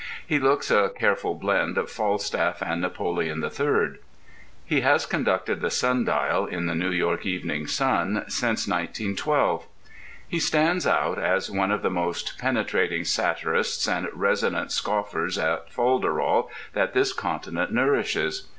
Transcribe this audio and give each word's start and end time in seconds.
He 0.25 0.39
looks 0.39 0.71
a 0.71 0.89
careful 0.89 1.35
blend 1.35 1.77
of 1.77 1.91
Falstaff 1.91 2.63
and 2.63 2.81
Napoleon 2.81 3.43
III. 3.43 3.99
He 4.65 4.81
has 4.81 5.05
conducted 5.05 5.61
the 5.61 5.69
Sun 5.69 6.05
Dial 6.05 6.47
in 6.47 6.65
the 6.65 6.73
New 6.73 6.89
York 6.89 7.23
Evening 7.23 7.67
Sun 7.67 8.23
since 8.27 8.67
1912. 8.67 9.67
He 10.27 10.39
stands 10.39 10.87
out 10.87 11.19
as 11.19 11.51
one 11.51 11.69
of 11.69 11.83
the 11.83 11.91
most 11.91 12.39
penetrating 12.39 13.05
satirists 13.05 13.87
and 13.87 14.07
resonant 14.11 14.71
scoffers 14.71 15.37
at 15.37 15.71
folderol 15.71 16.49
that 16.73 16.95
this 16.95 17.13
continent 17.13 17.71
nourishes. 17.71 18.47